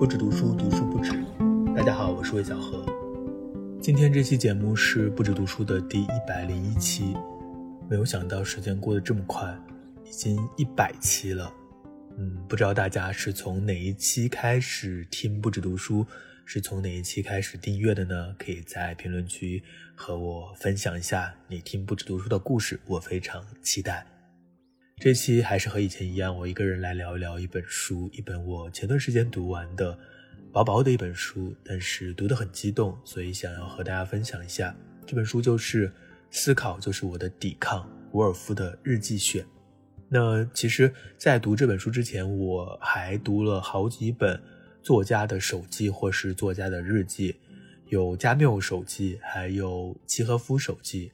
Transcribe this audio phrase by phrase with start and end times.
[0.00, 1.12] 不止读书，读书不止。
[1.76, 2.86] 大家好，我是魏小何。
[3.82, 7.14] 今天这期节目是不止读书的第一百零一期。
[7.86, 9.54] 没有想到时间过得这么快，
[10.02, 11.52] 已经一百期了。
[12.16, 16.06] 嗯，不知道大家是从哪一期开始听不止读书，
[16.46, 18.34] 是从哪一期开始订阅的呢？
[18.38, 19.62] 可以在评论区
[19.94, 24.06] 和我分享一下你听不止读书的故事，我非常期待。
[25.00, 29.98] 这期还是和以前一样，我一个人来聊一聊一本书，一本我前段时间读完的，
[30.52, 34.76] 薄薄的一本书，但是读得很激动，所以想要和大家分享一下。
[35.06, 35.88] 这本书就是
[36.30, 39.42] 《思考就是我的抵抗》，伍尔夫的日记选。
[40.06, 44.38] 那其实，在读这本书之前，我还读了好几本
[44.82, 47.34] 作家的手记或是作家的日记，
[47.86, 51.10] 有加缪手记，还有契诃夫手记。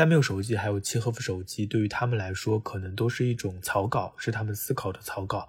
[0.00, 5.46] 加缪手记还有契诃夫手记，对于他们来说，可能都是一种草稿，是他们思考的草稿。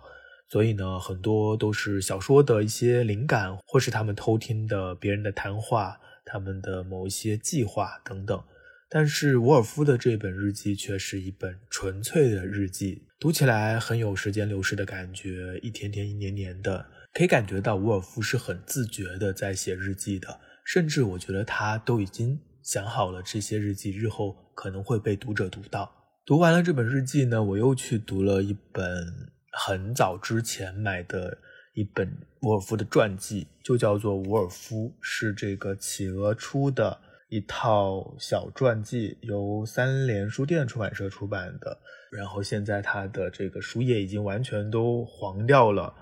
[0.50, 8.44] 所以呢，很多都是小说的一些灵感，或是他们偷听的别人的谈话，他们的某一些计划等等。
[8.90, 22.38] 但是伍尔夫的这本日记却是一本纯粹的日记，读起来很有时间流逝的感觉，一天天、一年年的，可以感觉到伍尔夫是很自觉的在写日记的，甚至我觉得他都已经。
[22.64, 25.92] 想好了，这些日记日后可能会被读者读到。
[26.26, 31.38] 读完了这本日记呢，我又去读了一本很早之前买的
[31.74, 32.08] 一本
[32.42, 41.78] 伍尔夫的传记，就叫做《伍尔夫》，是这个企鹅出的一套小传记，由三联书店出版社出版的。
[42.12, 45.94] 然后现在它的这个书页已经完全都黄掉了。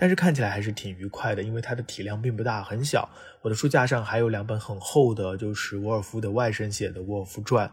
[0.00, 3.06] 但是看起来还是挺愉快的，因为它的体量并不大，很小。
[3.42, 7.68] 我的书架上还有两本很厚的，就是沃尔夫的外甥写的《沃尔夫传》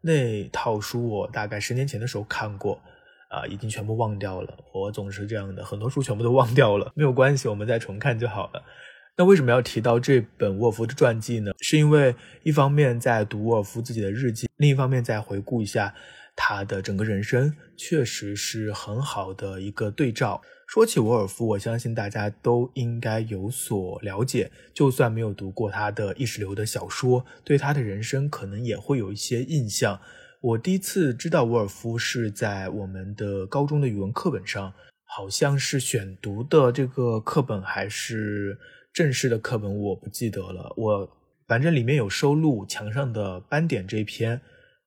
[0.00, 2.80] 那套书，我大概十年前的时候看过，
[3.28, 4.56] 啊，已经全部忘掉了。
[4.72, 8.62] 我总是这样的，很多书全部都忘掉了，没有关系，我们再重看就好了。
[9.16, 11.50] 那为什么要提到这本沃尔夫的传记呢？
[11.60, 15.92] 是因为一方面在读沃尔夫自己的日记，另一方面再回顾一下
[16.34, 20.40] 他的整个人生，确实是很好的一个对照。
[20.66, 24.50] 说起沃尔夫，我相信大家都应该有所了解。
[24.72, 30.00] 就算没有读过他的意识流的小说，对他的人生可能也会有一些印象。
[30.40, 34.72] 我第一次知道沃尔夫是在我们的高中的语文课本上，
[35.04, 38.58] 好像是选读的这个课本还是
[38.94, 40.72] 正式的课本，我不记得了。
[40.76, 41.16] 我
[41.46, 44.40] 反正里面有收录墙上的斑点这一篇，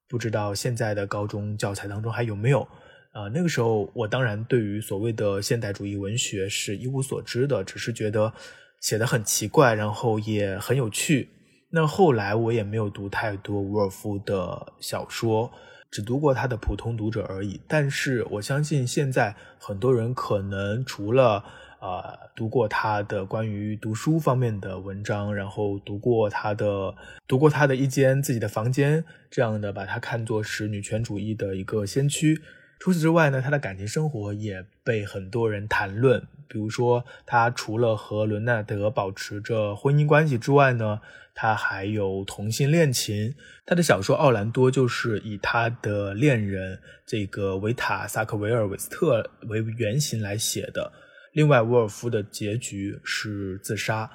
[0.08, 2.68] 不知道现在的高中教材当中还有没有。
[3.12, 8.34] 啊，那个时候我当然对于所谓的现代主义文学是一无所知的，只是觉得
[8.82, 11.30] 写的很奇怪，然后也很有趣。
[11.70, 15.50] 那后来我也没有读太多伍尔夫的小说，
[15.90, 17.62] 只读过他的《普通读者》而已。
[17.70, 21.42] 但是我相信现在很多人可能除了
[21.86, 26.96] 啊读过他的关于读书方面的文章，然后读过他的
[27.28, 32.42] 读过他的一间自己的房间这样的，把他看作是女权主义的一个先驱。
[32.80, 36.28] 除此之外呢，他的感情生活也被很多人谈论。
[36.48, 41.00] 比如说，他除了和伦纳德保持着婚姻关系之外呢，
[41.34, 43.34] 他还有同性恋情。
[43.66, 50.92] 他的小说《奥兰多》就是以他的恋人这个维塔·萨克维尔·韦斯特为原型来写的。
[51.36, 54.10] 另外，沃尔夫的结局是自杀。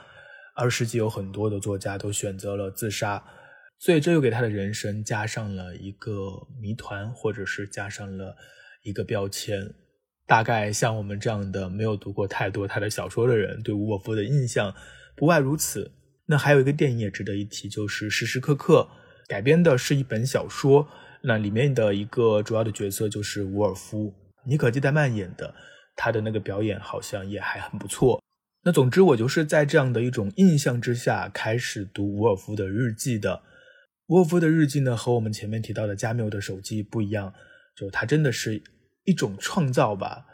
[0.57, 3.23] 二十世纪有很多的作家都选择了自杀。
[3.79, 6.13] 所以这又给他的人生加上了一个
[6.63, 8.35] 谜团，或者是加上了
[8.83, 9.61] 一个标签。
[10.27, 14.75] 大概像我们这样的没有读过太多他的小说的人，对伍尔夫的印象
[15.15, 15.93] 不外如此。
[16.25, 18.89] 那还有一个电影也值得一提，就是《时时刻刻》
[19.29, 20.89] 改编的是一本小说，
[21.23, 24.15] 那里面的一个主要的角色就是伍尔夫，
[24.47, 25.55] 妮可基德曼演的，
[26.03, 28.23] 他的那个表演好像也还很不错。
[28.65, 33.43] 那总之，我就是在这样的一种印象之下开始读伍尔夫的日记的。
[34.07, 37.35] 沃夫的日记呢，和我们前面提到的加缪的手记不一样，
[37.77, 38.63] 就它真的是
[39.05, 40.25] 一种创造吧。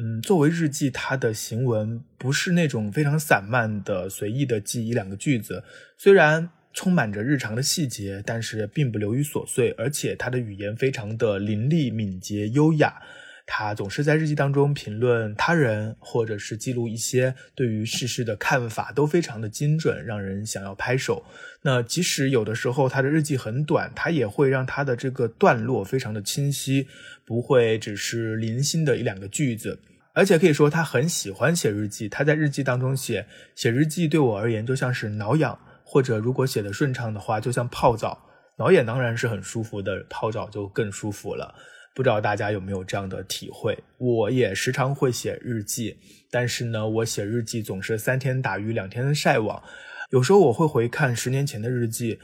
[0.00, 5.64] 嗯，作为日记，它的行文不是那种非常散漫的、随意的记一两个句子，
[5.98, 13.02] 虽然充满着日常的细节，但是并不流于琐碎，而且它的语言非常的凌厉、敏捷、优雅。
[13.48, 21.24] 他总是在日记当中评论他人，或者是记录一些对于世事的看法，都非常的精准，让人想要拍手。
[21.62, 26.88] 那即使有的时候他的日记很短，他也会让他的这个段落非常的清晰，
[27.24, 29.80] 不会只是零星的一两个句子。
[30.12, 38.26] 而且可以说他很喜欢写日记，他在日记当中写写日记对我而言就像是挠痒，或者如果写的顺畅的话，就像泡澡。
[38.58, 41.54] 挠痒当然是很舒服的，泡澡就更舒服了。
[41.96, 43.82] 不知道大家有没有这样的体会？
[43.96, 45.96] 我也时常会写日记，
[46.30, 49.62] 但是呢，我写日记总是三天打鱼两天晒网。
[50.10, 52.18] 有时候我会回看十年前的日记，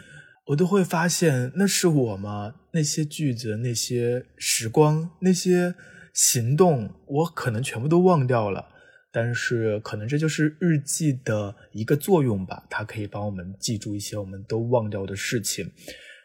[0.48, 2.56] 我都会发现那是我吗？
[2.74, 5.74] 那些句子、那些时光、那些
[6.12, 8.68] 行动，我可能全部都忘掉了。
[9.10, 15.72] 但是可能这就是日记的一个作用吧，它可以帮我们记住一些我们都忘掉的事情。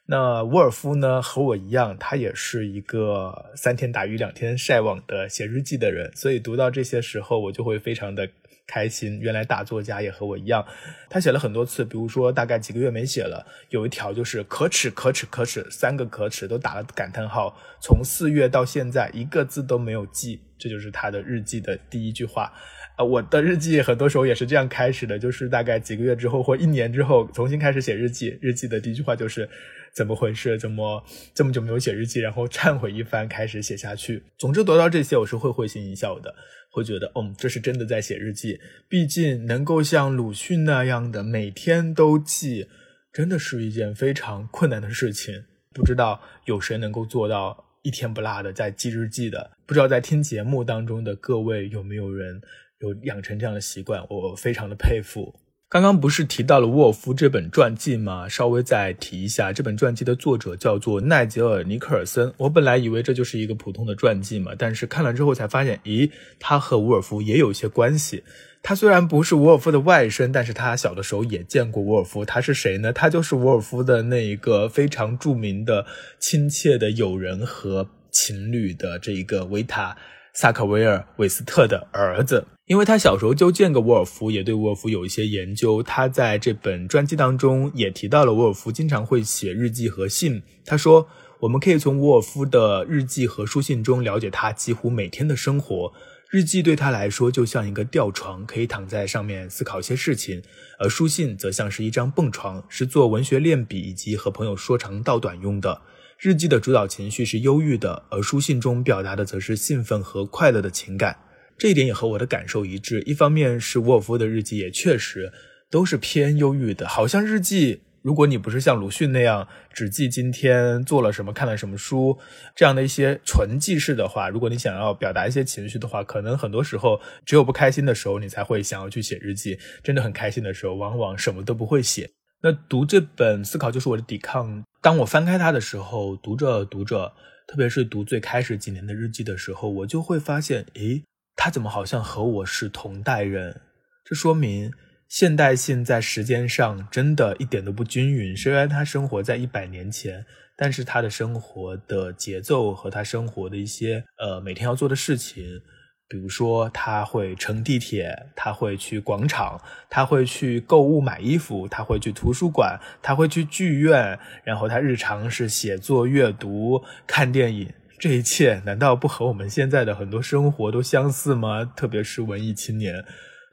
[0.10, 8.30] 那沃尔夫呢，和我一样，他也是一个三天打鱼两天晒网的写日记的人，所以读到这些时候，我就会非常的
[8.66, 9.20] 开心。
[9.20, 10.66] 原来大作家也和我一样，
[11.10, 17.58] 他写了很多次，比如说大概几个月没写了，有一条就是可耻可耻可耻，三个可耻都打了感叹号。
[17.82, 22.54] 从四月到现在，一个字都没有记，这就是他的日记的第一句话。
[22.98, 28.40] 呃，我的日记很多时候也是这样开始的，就是大概几个月之后或一年之后重新开始写日记。
[28.42, 29.48] 日记的第一句话就是
[29.94, 30.58] 怎么回事？
[30.58, 31.04] 怎么
[31.34, 32.20] 这么久没有写日记？
[32.20, 34.24] 然后忏悔一番，开始写下去。
[34.38, 36.36] 总之，得到这些，我是会会心一笑的，
[36.72, 38.60] 会觉得，嗯，这是真的在写日记。
[38.88, 42.68] 毕竟能够像鲁迅那样的每天都记，
[43.12, 45.46] 真的是一件非常困难的事情。
[45.74, 49.52] 不知道有谁能够做到一天不落的在记日记的？
[49.66, 52.42] 不知道在听节目当中的各位有没有人？
[52.80, 55.34] 有养成这样的习惯，我非常的佩服。
[55.70, 58.30] 刚刚不是提到了沃尔夫这本传记吗？
[58.30, 62.34] 稍微再提一下，这本传记的作者叫做奈杰尔·尼克尔森。
[62.38, 66.10] 我本来以为这就是一个普通的传记嘛，但是看了之后才发现，咦，
[66.40, 68.24] 他和沃尔夫也有一些关系。
[68.64, 72.24] 他虽然不是沃尔夫的外甥，但是他小的时候也见过沃尔夫。
[72.24, 72.94] 他是谁呢？
[72.94, 75.86] 他就是沃尔夫的那一个非常著名的、
[76.18, 79.98] 亲切的友人和情侣的这一个维塔。
[80.38, 85.82] 萨克维尔·韦斯特的儿子，因为他小时候就见过沃尔夫，也对沃尔夫有一些研究。
[85.82, 90.44] 他在这本传记当中也提到了沃尔夫经常会写日记和信。
[90.64, 91.08] 他说，
[91.40, 95.92] 我们可以从沃尔夫的日记和书信中了解他几乎每天的生活。
[96.30, 100.40] 日记对他来说就像一个吊床，可以躺在上面思考一些事情；
[100.78, 105.82] 而书信则像是一张蹦床，是做文学练笔以及和朋友说长道短用的。
[106.20, 111.16] 日记的主导情绪是忧郁的，而书信中表达的则是兴奋和快乐的情感。
[111.60, 113.02] 这一点也和我的感受一致。
[113.04, 115.32] 一方面是沃尔夫的日记也确实
[115.70, 122.18] 都是偏忧郁的，好像日记，如果你不是像鲁迅那样只记今天做了什么、看了什么书
[122.56, 129.60] 这样的一些纯记事的话，如果你想要表达一些情绪的话，可能很多时候只有不开心的时候你才会想要去写日记。
[129.84, 132.10] 真的很开心的时候，往往什么都不会写。
[132.42, 134.60] 那读这本《思考就是我的抵抗》。
[134.82, 137.14] 当我翻开它的时候，读着读着，
[137.48, 141.04] 特别是读最开始几年的日记的时候，我就会发现，诶，
[141.36, 143.62] 他怎么好像和我是同代人？
[144.06, 144.72] 这说明
[145.10, 148.38] 现代性在时间上真的一点都不均匀。
[148.38, 150.26] 虽然他生活在一百年前，
[150.56, 155.62] 但是他的生活的节奏和他生活的一些呃每天要做的事情。
[156.10, 167.74] 比如说，他会乘地铁，他会去广场，他会去购物买衣服，他会去图书馆，他会去剧院，然后他日常是写作、阅读、看电影。
[168.00, 171.66] 这一切难道不和我们现在的很多生活都相似吗？
[171.66, 173.04] 特别是文艺青年。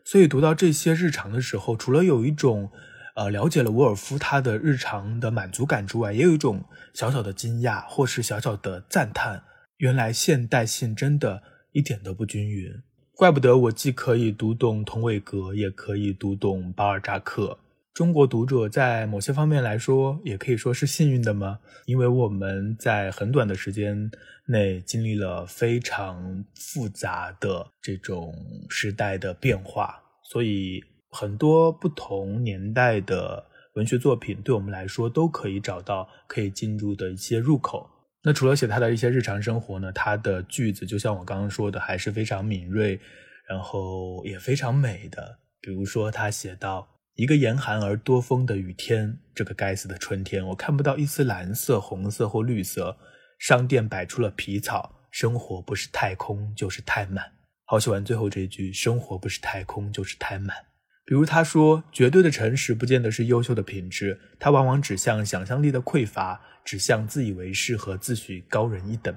[0.05, 2.71] 所以读到这些日常的时候，除了有一种，
[3.17, 6.63] 呃，了解了沃尔夫他的日常的满足感之外，也有一种
[6.93, 9.43] 小小的惊讶，或是小小的赞叹。
[9.79, 11.43] 原来现代性真的。
[11.75, 12.73] 一点都不均匀，
[13.17, 17.59] 怪不得我既可以读懂童伟格，也可以读懂巴尔扎克。
[17.93, 21.59] 中国读者在某些方面来说，也可以说是幸运的吗？
[21.87, 24.09] 因为我们在很短的时间
[24.47, 28.33] 内经历了非常复杂的这种
[28.69, 33.45] 时代的变化，所以很多不同年代的
[33.75, 37.91] 文学作品，对我们来说都可以找到可以进入的一些入口。
[38.27, 42.99] 那除了写他的一些日常生活呢，他的句子就像我刚刚说的，还是非常敏锐，
[43.47, 45.39] 然后也非常美的。
[45.61, 52.97] 比如说，他写到一个严寒而多风的雨天，这个该死的春天，我看不到一丝蓝色、红色或绿色。
[53.39, 57.33] 商店摆出了皮草，生活不是太空就是太满。
[57.67, 60.57] 好喜欢最后这句：生活不是太空就是太满。
[61.07, 66.41] 比如他说，绝对的诚实不见得是优秀的品质，它往往指向想象力的匮乏。
[66.65, 69.15] 指向自以为是和自诩高人一等，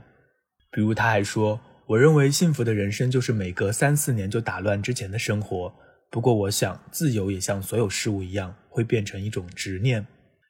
[0.70, 5.74] 比如他还说：“我认为幸福的人生就是每隔三四年就打乱之前的生活。
[6.12, 10.06] 不过，我想自由也像所有事物一样，会变成一种执念。”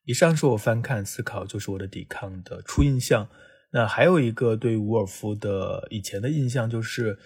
[0.05, 3.29] 以上是我翻看思考就是我的抵抗的初印象。
[3.73, 7.19] 那还有一个对伍尔夫的以前的印象，就是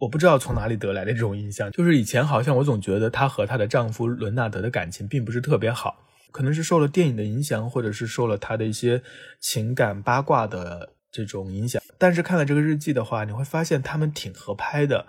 [0.00, 6.06] 我不知道从哪里得来的这种印象，就是以前好像我总觉得她和她的丈夫伦纳德的感情并不是特别好。
[6.32, 9.02] 可能是受了电影的影响，或者是受了她的一些
[9.40, 11.82] 情感八卦的这种影响。
[11.98, 15.06] 但是看了这个日记的话，你会发现他们挺合拍的。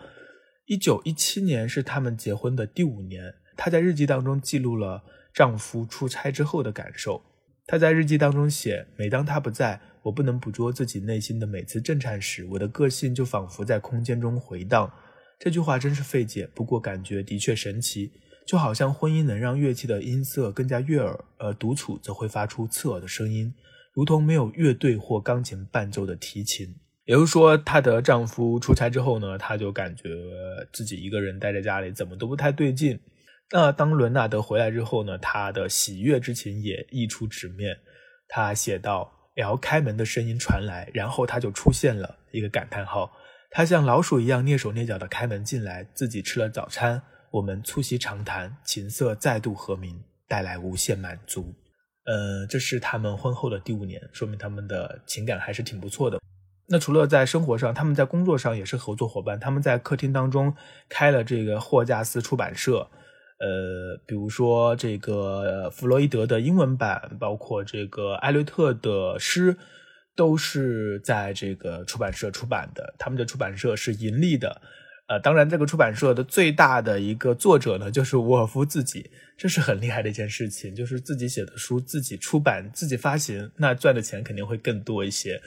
[0.65, 7.23] 一九一七年是他们结婚的第五年，她在日记当中记录了丈夫出差之后的感受。
[7.71, 14.91] 她在日记当中写：“每当他不在，我不能捕捉自己内心的每次震颤时，我的个性就仿佛在空间中回荡。”
[15.39, 18.11] 这句话真是费解，不过感觉的确神奇，
[18.45, 23.53] 就好像婚姻能让乐器的音色更加悦耳，而独处则会发出刺耳的声音，
[23.93, 26.75] 如同没有乐队或钢琴伴奏的提琴。
[27.05, 30.09] 也就是说，她的丈夫出差之后呢，她就感觉
[30.73, 32.99] 自己一个人待在家里，怎么都不太对劲。
[33.53, 37.77] 那当伦纳德回来之后呢，他的喜悦之情也溢出纸面。
[38.27, 43.11] 他写道：“L 开门的声音传来，然后他就出现了，一个感叹号。”
[43.51, 51.53] 他像老鼠一样蹑手蹑脚地开门进来，自己吃了早餐，我们促膝长谈，琴瑟再度和鸣，带来无限满足。
[52.05, 56.17] 呃，这是他们婚后的第五年，说明他们的情感还是挺不错的。
[56.69, 59.37] 那除了在生活上，他们在工作上也是合作伙伴。
[59.37, 60.55] 他们在客厅当中
[60.87, 62.89] 开了这个霍加斯出版社，
[63.41, 69.57] 呃，比如说这个弗洛伊德的英文版，包括这个艾略特的诗。
[70.13, 74.61] 都是在这个出版社出版的，他们的出版社是盈利的，
[75.07, 85.41] 呃，当然这个出版社的最大的一个作者呢，就是沃尔夫自己，这是很厉害的一件事情，就是自己写的书自己出版自己发行，那赚的钱肯定会更多一些。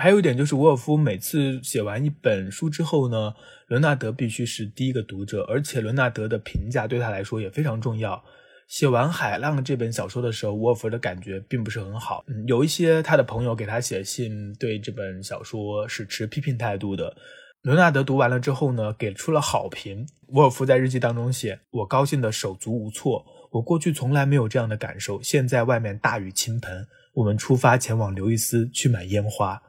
[0.00, 3.34] 还有一点就是沃尔夫每次写完一本书之后呢，
[3.66, 8.22] 伦纳德必须是第一个读者，而且伦纳德的评价对他来说也非常重要。
[8.68, 12.24] 写完《海浪》这本小说的时候，沃尔夫的感觉并不是很好。
[12.28, 17.16] 嗯，有一些他的朋友给他写信，对这本小说是持批评态度的。
[17.62, 20.06] 伦纳德读完了之后呢，给出了好评。
[20.28, 25.20] 沃尔夫在日记当中写：“我高兴的手足无措，我过去从来没有这样的感受。
[25.20, 29.60] 现在外面大雨倾盆，我们出发前往刘易斯去买烟花。”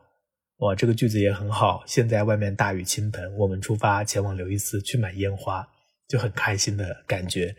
[0.60, 1.84] 哇，这个句子也很好。
[1.86, 5.68] 现在外面大雨倾盆，我们出发前往刘易斯去买烟花，
[6.08, 7.56] 就很开心的感觉。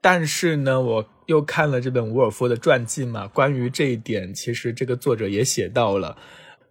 [0.00, 6.16] 但是呢，我又看了这本伍尔夫的传记嘛，关于这一点，其实这个作者也写到了。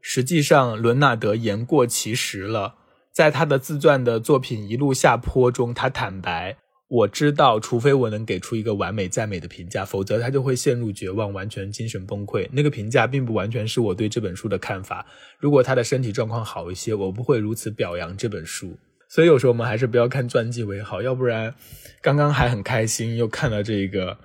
[0.02, 2.76] 实际上，伦纳德言过其实了。
[3.12, 6.58] 在他的自传的作品《一路下坡》中，他坦白
[6.90, 12.48] ：“我知道，除非我能给出一个完美赞美的评价，否则他就会陷入绝望，完全精神崩溃。
[12.52, 15.06] 那个评价并不完全是我对这本书的看法。
[15.38, 18.78] 如果他的身体状况好一些，我不会如此表扬这本书。”
[19.10, 21.54] 所以有时候我们还是不要看传记为好，要不然
[22.02, 24.18] 刚刚还很开心，又看到这个，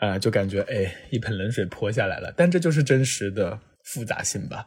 [0.00, 2.32] 呃，就感觉哎，一盆冷水泼下来了。
[2.36, 4.64] 但这就是真实的复杂性吧。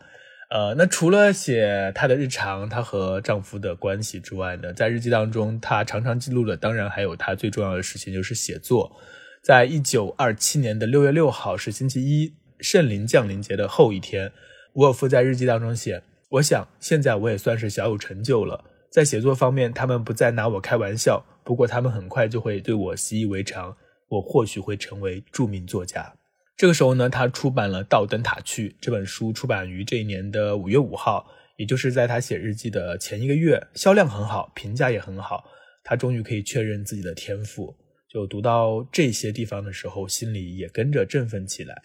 [0.50, 8.92] 呃，那除了写她的日常，她和丈夫的关系之外呢，在日记当中，她常常记录的，当然还有她最重要的事情就是写作。
[9.44, 14.32] 在一九二七年的六月六号是星期一，圣灵降临节的后一天，
[14.74, 21.24] 伍尔夫在日记当中写：“我想现在我也算是小有成就了。”在写作方面，他们不再拿我开玩笑。
[21.44, 23.78] 不过，他们很快就会对我习以为常。
[24.08, 26.19] 我或许会成为著名作家。
[26.60, 31.26] 这个时候呢，他出版了《到灯塔去》这本书，出版于这一年的五月五号，
[31.56, 35.50] 也就是在他写日记的前一个月，销量很好，评价也很好。
[35.86, 37.74] 他终于可以确认自己的天赋。
[38.10, 41.82] 就读到这些地方的时候，心里也跟着振奋起来。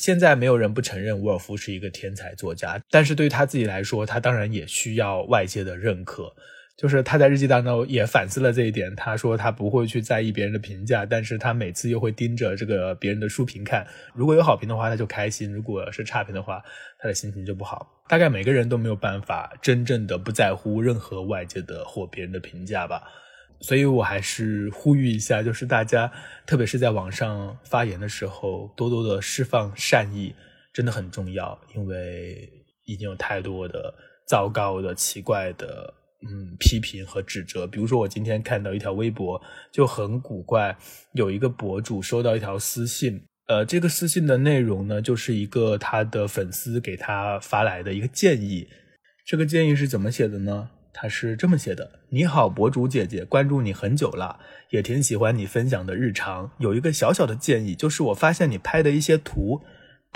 [0.00, 6.34] 现在没有人不承认伍尔夫是一个天才作家，但是对于他自己来说，他当然也需要外界的认可。
[6.76, 13.86] 就是他在日记当中也反思了这一点，他说他不会去在意别人的评价，但是他每次又会盯着这个别人的书评看。
[14.14, 16.62] 如果有好评的话，他就开心；如果是差评的话，
[16.98, 17.90] 他的心情就不好。
[18.08, 23.02] 大概每个人都没有办法真正的不在乎任何外界的或别人的评价吧。
[23.60, 26.12] 所以我还是呼吁一下，就是大家，
[26.44, 30.34] 特别是在网上发言的时候，多多的释放善意，
[30.74, 31.58] 真的很重要。
[31.74, 32.52] 因为
[32.84, 33.94] 已经有太多的
[34.28, 35.94] 糟糕的、奇怪的，
[36.30, 37.66] 嗯，批评和指责。
[37.66, 39.40] 比如说，我今天看到一条微博
[39.70, 40.76] 就很古怪，
[41.12, 48.68] 有一个博主收到一条私信，呃，这个私信的内容呢，就是一个他的粉丝给他发来的一个建议。
[49.24, 50.70] 这个建议是怎么写的呢？
[50.98, 54.40] 他是这么写的：“你好，博主姐姐，关注你很久了，
[54.70, 56.50] 也挺喜欢你分享的日常。
[56.58, 59.60] 有一个小小的建议，就是我发现你拍的一些图，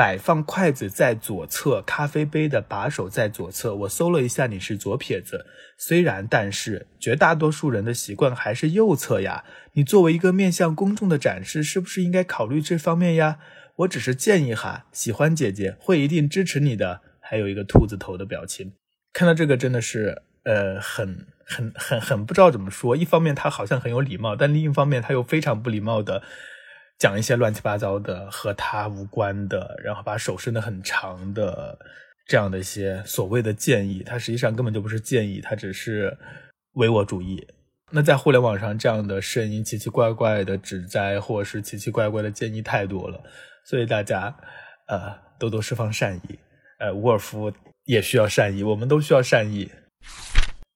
[0.00, 3.74] 摆放筷子在左侧，咖啡杯的把手在左侧。
[3.74, 5.44] 我搜了一下，你是左撇子。
[5.76, 9.44] 虽然，但是绝大多数人的习惯还是右侧呀。
[9.74, 13.40] 你作为一个面向公众的展示，是不是应该考虑这方面呀？
[13.76, 17.02] 我只是建议哈，喜欢姐姐会一定支持你的。
[17.20, 18.72] 还有一个兔子头的表情，
[19.12, 22.96] 看到这个真的是。”呃，很很很很不知道怎么说。
[22.96, 26.22] 一方面他好像很有礼貌，但另一方面他又非常不礼貌的
[27.00, 31.78] 讲一些乱七八糟的和他无关的，然后把手伸得很长的
[32.26, 36.16] 这样的一些所谓的建议，它实际上根本就不是建议，它只是
[36.74, 37.48] 唯我主义。
[37.90, 43.20] 那在互联网上，这样的声音奇奇怪怪的指摘，或者是奇奇怪怪的建议太多了，
[43.64, 44.36] 所以大家
[44.86, 46.38] 呃多多释放善意。
[46.78, 47.50] 呃，沃尔夫
[47.84, 49.70] 也需要善意，我们都需要善意。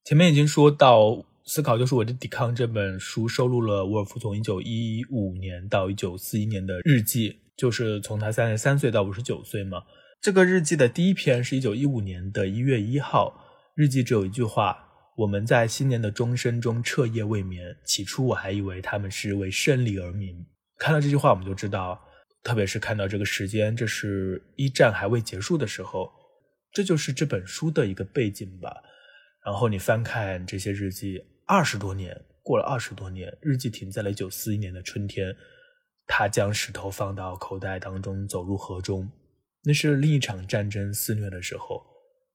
[0.04, 1.00] 前面已经说到，
[1.46, 9.82] 《思考就是我的抵抗》这本书收录了沃尔夫从一九一五年到一九四一年的日记，就是从他三十三岁到五十九岁嘛。
[10.22, 14.78] 这个日记的第一篇是一九一五年的一月一号，日记只有一句话。
[15.16, 17.76] 我们在新年的钟声中彻夜未眠。
[17.84, 20.44] 起初我还以为他们是为胜利而鸣。
[20.78, 22.00] 看到这句话，我们就知道，
[22.42, 26.10] 特别是看到这个时间，这是一战还未结束的时候，
[26.72, 28.74] 这就是这本书的一个背景吧。
[29.44, 35.34] 然后你翻看这些日记，二十多年过了，二十多年，日记停在了一九四一年的春天。
[36.06, 39.10] 他将石头放到口袋当中，走入河中。
[39.62, 41.82] 那是另一场战争肆虐的时候。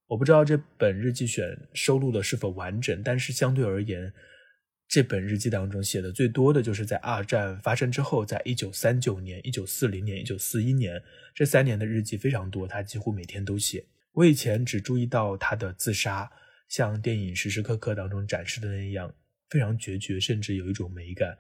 [0.08, 4.12] 我不知道这本日记选收录的是否完整，但是相对而言，
[4.88, 11.00] 这本日记当中写的最多的就是在二战发生之后，在一九三九年、一九四零年、一九四一年
[11.36, 13.86] 这三年的日记非常多，他几乎每天都写。
[14.13, 16.32] 我以前只注意到他的自杀，
[16.70, 19.14] 像电影时时刻刻当中展示的那样，
[19.50, 21.38] 非常决绝，甚至有一种美感。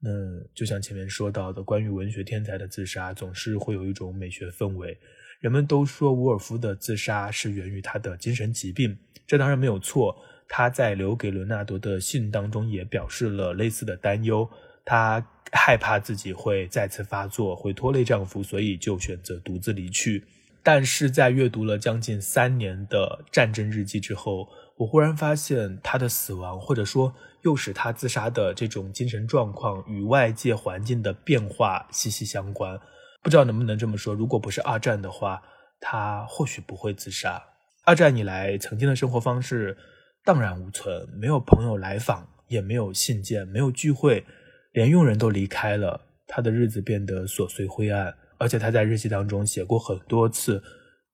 [0.00, 0.10] 那
[0.52, 4.98] 就像前面说到的，关于文学天才的自杀，总是会有一种美学氛围。
[5.38, 10.22] 人们都说伍尔夫的自杀是源于他的精神疾病，这当然没有错。
[10.48, 14.48] 他在留给伦纳德的信当中也表示了类似的担忧，
[14.84, 20.24] 他害怕自己会再次发作，会拖累丈夫，所以就选择独自离去。
[20.62, 32.78] 但是在阅读了将近三年的战争日记之后，我忽然发现他的死亡，或者说诱使他自杀的这种精神状况，与外界环境的变化息息相关。
[33.22, 35.42] 不知道能不能这么说，如果不是二战的话，
[35.80, 37.42] 他或许不会自杀。
[37.84, 39.76] 二战以来，曾经的生活方式
[40.24, 44.24] 荡然无存，没有朋友来访，也没有信件，没有聚会，
[44.72, 48.14] 连佣人都离开了，他的日子变得琐碎灰暗。
[48.38, 50.60] 而且他在日记当中写过很多次，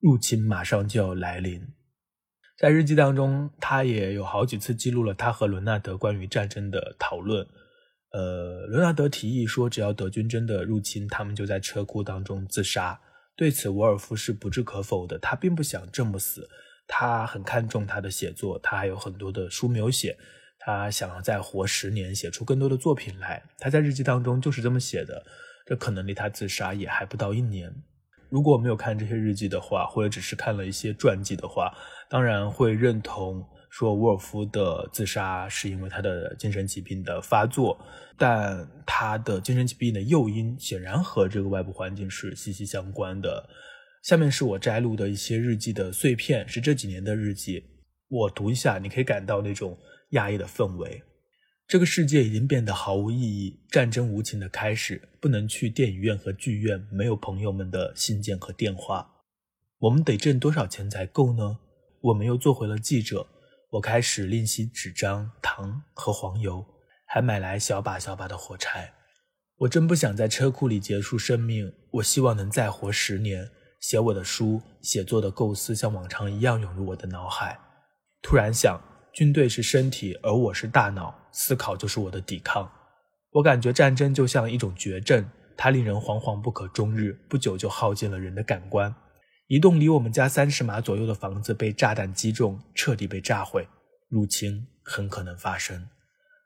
[0.00, 1.60] 入侵马上就要来临。
[2.58, 7.46] 在日记当中，他也有好几次记录了他和伦纳德关于战争的讨论。
[8.10, 13.00] 呃，伦纳德提议说，只要德军真的入侵，他们就在车库当中自杀。
[13.36, 15.16] 对此，沃尔夫是不置可否的。
[15.20, 16.48] 他并不想这么死，
[16.88, 20.18] 他很看重他的写作，他还有很多的书没有写，
[20.58, 23.40] 他想要再活十年，写出更多的作品来。
[23.58, 25.24] 他在日记当中就是这么写的。
[25.64, 27.72] 这可能离他自杀也还不到一年。
[28.30, 31.72] 如果没有看这些日记的话，或者只是看了一些传记的话，
[32.08, 33.44] 当然会认同。
[33.70, 37.78] 说沃尔夫的自杀是因为他的精神疾病的发作，
[38.16, 43.46] 但他的精神疾病的诱因显然和这个外部环境是息息相关的。
[44.02, 47.62] 下面是我摘录的一些日记的碎片，是这几年的日记，
[48.08, 49.78] 我读一下，你可以感到那种
[50.10, 51.02] 压抑的氛围。
[51.66, 59.06] 这个世界已经变得毫无意义，战争无情的开始，不能去电影院和剧院，没有朋友们的信件和电话。
[59.78, 61.58] 我们得挣多少钱才够呢？
[62.00, 63.26] 我们又做回了记者。
[63.70, 66.64] 我开始练习纸张、糖和黄油，
[67.04, 68.94] 还买来小把小把的火柴。
[69.58, 71.72] 我真不想在车库里结束生命。
[71.90, 74.62] 我希望能再活十年，写我的书。
[74.80, 77.58] 写作的构思像往常一样涌入我的脑海。
[78.22, 78.80] 突然想，
[79.12, 82.70] 军队是身体，而我是大脑，思考就是我的抵抗。
[83.32, 88.94] 我感觉战争就像一种绝症，它令人惶惶不可终日，不久就耗尽了人的感官。
[89.48, 93.66] 一栋离我们家三十码左右的房子被炸弹击中，彻底被炸毁。
[94.08, 95.88] 入侵很可能发生。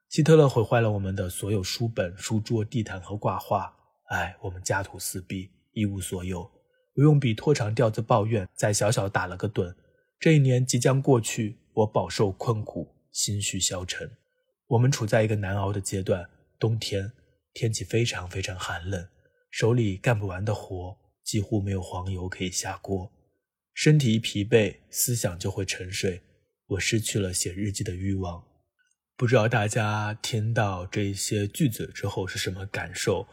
[0.09, 3.75] 希特勒毁坏了我们的所有书本、书桌、地毯和挂画。
[4.11, 6.49] 唉，我们家徒四壁，一无所有。
[6.95, 9.75] 我用笔拖长调子抱怨，在小小打了个盹。
[10.21, 14.09] 这一年即将过去，我饱受困苦，心绪消沉。
[14.69, 17.13] 我们处在一个难熬的阶段，冬天，
[17.53, 19.09] 天气非常非常寒冷，
[19.51, 20.97] 手里干不完的活。
[21.25, 23.13] 几乎没有黄油可以下锅，
[23.73, 26.23] 身体一疲惫，思想就会沉睡。
[26.69, 28.45] 我失去了写日记的欲望。
[29.17, 33.27] 不知道大家听到这些句子之后是什么感受？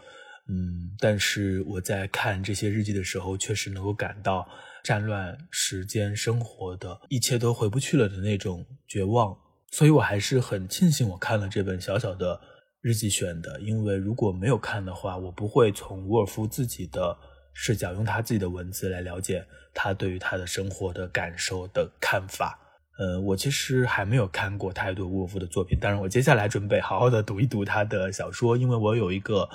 [0.48, 4.48] 嗯，但是我在看这些日记的时候，确实能够感到
[4.84, 9.36] 战乱时间生活的一切都回不去了的那种绝望。
[9.72, 12.40] 所以我还是很庆幸我看了这本小小的
[12.82, 17.18] 日记选的，因为如果没有看的话，我不会从沃尔夫自己的。
[17.62, 22.58] 视角用他自己的文字来了解他对于他的生活的感受的看法。
[22.98, 29.50] 呃，我其实还没有看过太多沃夫的作品，当然我接下来准备好好的读一读他的小说，因为我有一个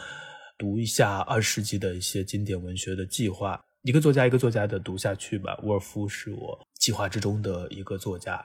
[0.58, 3.58] 读一下二世纪的一些经典文学的计划。
[3.82, 5.58] 一个作家一个作家的读下去吧。
[5.62, 8.44] 沃尔夫是我计划之中的一个作家。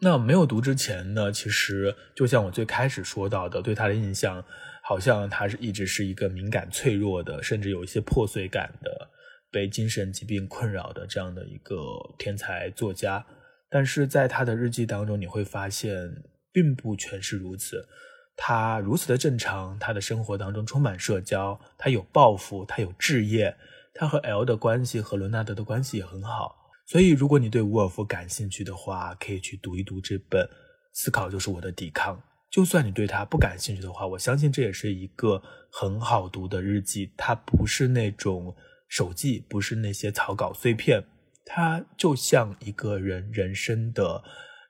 [0.00, 4.44] 那没有读之前呢，其实就像我最开始说到的，对他的印象
[4.90, 9.08] 好像他是一直是一个敏感脆弱的，甚至有一些破碎感的，
[9.48, 11.76] 被精神疾病困扰的这样的一个
[12.18, 13.24] 天才作家。
[13.68, 16.10] 但是在他的日记当中，你会发现
[16.50, 17.88] 并不全是如此。
[18.36, 23.56] 他如此的正常，他的生活当中充满社交，他有抱负，他有置业，
[23.94, 26.56] 他和 L 的关系和伦纳德的关系也很好。
[26.88, 30.44] 所以，如果你对伍尔夫感兴趣的话，可以去读一读这本
[30.92, 32.16] 《思考就是我的抵抗》。
[32.50, 37.12] 就算你对他不感兴趣的话，我相信这也是一个很好读的日记。
[37.16, 38.54] 它不是那种
[38.88, 41.04] 手记，不是那些草稿碎片，
[41.44, 44.24] 它就像一个人人生的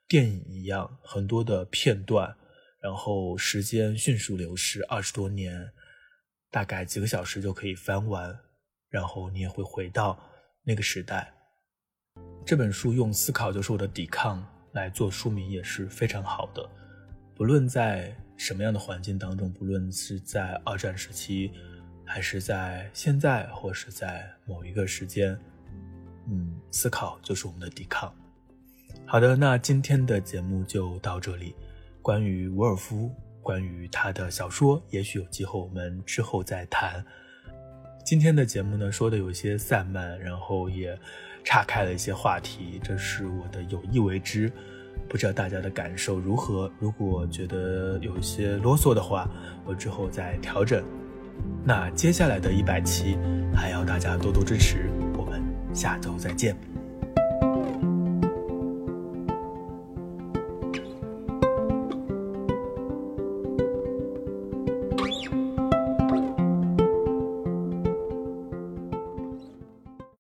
[0.07, 2.37] 电影一样，很多的片段，
[2.83, 5.73] 然后时间迅速流逝，二十多年，
[6.51, 8.39] 大概几个小时就可以翻完，
[8.91, 10.23] 然后你也会回到
[10.65, 11.33] 那个时代。
[12.45, 16.69] 这本书用“思考就是我的抵抗”来做书名也是非常好的。
[17.41, 21.51] 不论在什么样的环境当中，不论是在二战时期，
[22.05, 25.35] 还是在现在，或是在某一个时间，
[26.29, 28.15] 嗯，思考就是我们的抵抗。
[29.07, 31.55] 好的，那今天的节目就到这里。
[32.03, 37.03] 关于伍尔夫，关于他的小说，也许有机会我们之后再谈。
[38.05, 40.95] 今天的节目呢，说的有些散漫，然后也。
[41.43, 44.53] 岔开了一些话题，这是我的有意为之，
[45.09, 46.71] 不知道大家的感受如何。
[46.79, 49.29] 如果觉得有一些啰嗦的话，
[49.65, 50.83] 我之后再调整。
[51.65, 53.17] 那接下来的一百期
[53.55, 56.57] 还要大家多多支持，我们下周再见。